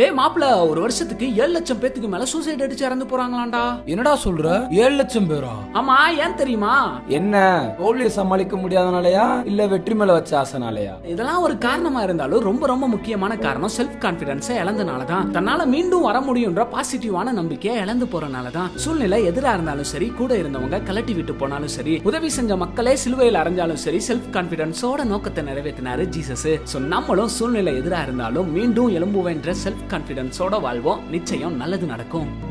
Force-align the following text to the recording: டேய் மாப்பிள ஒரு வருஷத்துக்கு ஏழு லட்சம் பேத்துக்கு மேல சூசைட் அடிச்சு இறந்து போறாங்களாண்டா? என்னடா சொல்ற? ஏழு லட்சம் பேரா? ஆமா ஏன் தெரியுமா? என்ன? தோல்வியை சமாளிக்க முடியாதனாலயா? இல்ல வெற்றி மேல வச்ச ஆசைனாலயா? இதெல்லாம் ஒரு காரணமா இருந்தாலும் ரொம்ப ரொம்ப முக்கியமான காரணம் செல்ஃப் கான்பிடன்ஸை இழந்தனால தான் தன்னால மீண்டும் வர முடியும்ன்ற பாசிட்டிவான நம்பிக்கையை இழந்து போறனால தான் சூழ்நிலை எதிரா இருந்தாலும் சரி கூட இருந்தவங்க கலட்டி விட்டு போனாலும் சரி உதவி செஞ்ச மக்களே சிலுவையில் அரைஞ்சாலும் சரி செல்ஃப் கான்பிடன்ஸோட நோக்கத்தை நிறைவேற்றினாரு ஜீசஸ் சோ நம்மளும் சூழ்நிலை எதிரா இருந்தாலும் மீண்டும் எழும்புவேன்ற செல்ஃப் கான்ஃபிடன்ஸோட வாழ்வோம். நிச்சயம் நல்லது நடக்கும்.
டேய் 0.00 0.14
மாப்பிள 0.18 0.44
ஒரு 0.68 0.80
வருஷத்துக்கு 0.80 1.26
ஏழு 1.42 1.52
லட்சம் 1.54 1.80
பேத்துக்கு 1.80 2.08
மேல 2.12 2.26
சூசைட் 2.30 2.62
அடிச்சு 2.64 2.84
இறந்து 2.86 3.06
போறாங்களாண்டா? 3.08 3.62
என்னடா 3.92 4.12
சொல்ற? 4.22 4.46
ஏழு 4.82 4.94
லட்சம் 5.00 5.26
பேரா? 5.30 5.50
ஆமா 5.78 5.96
ஏன் 6.24 6.36
தெரியுமா? 6.38 6.74
என்ன? 7.18 7.34
தோல்வியை 7.80 8.10
சமாளிக்க 8.14 8.56
முடியாதனாலயா? 8.56 9.24
இல்ல 9.50 9.66
வெற்றி 9.72 9.94
மேல 9.94 10.14
வச்ச 10.18 10.32
ஆசைனாலயா? 10.40 10.94
இதெல்லாம் 11.12 11.42
ஒரு 11.46 11.56
காரணமா 11.66 12.02
இருந்தாலும் 12.06 12.44
ரொம்ப 12.48 12.62
ரொம்ப 12.66 12.86
முக்கியமான 12.94 13.36
காரணம் 13.44 13.74
செல்ஃப் 13.76 13.98
கான்பிடன்ஸை 14.04 14.56
இழந்தனால 14.62 15.04
தான் 15.12 15.28
தன்னால 15.36 15.66
மீண்டும் 15.74 16.06
வர 16.08 16.20
முடியும்ன்ற 16.28 16.64
பாசிட்டிவான 16.74 17.34
நம்பிக்கையை 17.40 17.76
இழந்து 17.84 18.08
போறனால 18.14 18.54
தான் 18.56 18.70
சூழ்நிலை 18.84 19.20
எதிரா 19.32 19.52
இருந்தாலும் 19.58 19.90
சரி 19.92 20.08
கூட 20.20 20.32
இருந்தவங்க 20.42 20.80
கலட்டி 20.88 21.16
விட்டு 21.20 21.36
போனாலும் 21.42 21.74
சரி 21.76 21.96
உதவி 22.10 22.32
செஞ்ச 22.38 22.58
மக்களே 22.64 22.96
சிலுவையில் 23.04 23.40
அரைஞ்சாலும் 23.42 23.82
சரி 23.84 24.02
செல்ஃப் 24.08 24.32
கான்பிடன்ஸோட 24.38 25.08
நோக்கத்தை 25.12 25.44
நிறைவேற்றினாரு 25.50 26.08
ஜீசஸ் 26.16 26.48
சோ 26.72 26.84
நம்மளும் 26.88 27.32
சூழ்நிலை 27.38 27.74
எதிரா 27.82 28.02
இருந்தாலும் 28.08 28.50
மீண்டும் 28.58 28.92
எழும்புவேன்ற 28.98 29.50
செல்ஃப் 29.64 29.86
கான்ஃபிடன்ஸோட 29.90 30.60
வாழ்வோம். 30.60 31.10
நிச்சயம் 31.10 31.56
நல்லது 31.56 31.86
நடக்கும். 31.86 32.49